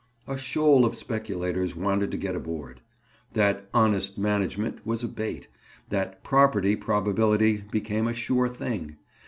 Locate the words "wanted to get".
1.75-2.35